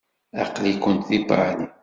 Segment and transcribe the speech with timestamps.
[0.41, 1.71] Aql-ikent deg Paris?